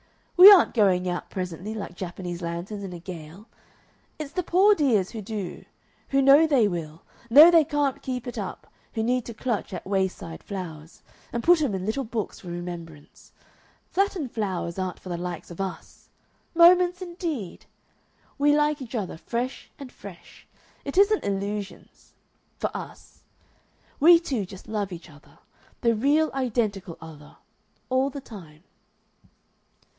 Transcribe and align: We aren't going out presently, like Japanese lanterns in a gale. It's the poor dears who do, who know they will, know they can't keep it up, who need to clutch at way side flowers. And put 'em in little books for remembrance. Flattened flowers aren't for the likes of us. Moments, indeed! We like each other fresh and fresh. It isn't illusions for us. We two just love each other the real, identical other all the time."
We 0.35 0.51
aren't 0.51 0.73
going 0.73 1.07
out 1.07 1.29
presently, 1.29 1.75
like 1.75 1.93
Japanese 1.93 2.41
lanterns 2.41 2.83
in 2.83 2.91
a 2.91 2.99
gale. 2.99 3.47
It's 4.17 4.31
the 4.31 4.41
poor 4.41 4.73
dears 4.73 5.11
who 5.11 5.21
do, 5.21 5.65
who 6.09 6.23
know 6.23 6.47
they 6.47 6.67
will, 6.67 7.03
know 7.29 7.51
they 7.51 7.63
can't 7.63 8.01
keep 8.01 8.25
it 8.25 8.37
up, 8.39 8.65
who 8.95 9.03
need 9.03 9.25
to 9.25 9.35
clutch 9.35 9.71
at 9.71 9.85
way 9.85 10.07
side 10.07 10.41
flowers. 10.43 11.03
And 11.31 11.43
put 11.43 11.61
'em 11.61 11.75
in 11.75 11.85
little 11.85 12.03
books 12.03 12.39
for 12.39 12.47
remembrance. 12.47 13.31
Flattened 13.91 14.31
flowers 14.31 14.79
aren't 14.79 14.97
for 14.99 15.09
the 15.09 15.17
likes 15.17 15.51
of 15.51 15.61
us. 15.61 16.09
Moments, 16.55 17.03
indeed! 17.03 17.67
We 18.39 18.55
like 18.57 18.81
each 18.81 18.95
other 18.95 19.17
fresh 19.17 19.69
and 19.77 19.91
fresh. 19.91 20.47
It 20.83 20.97
isn't 20.97 21.23
illusions 21.23 22.13
for 22.57 22.75
us. 22.75 23.21
We 23.99 24.19
two 24.19 24.47
just 24.47 24.67
love 24.67 24.91
each 24.91 25.09
other 25.11 25.37
the 25.81 25.93
real, 25.93 26.31
identical 26.33 26.97
other 26.99 27.37
all 27.89 28.09
the 28.09 28.21
time." 28.21 28.63